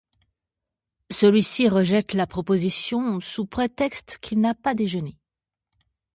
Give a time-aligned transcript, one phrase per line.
[1.11, 5.15] Celui-ci rejette la proposition sous prétexte qu’il n’a pas déjeuné.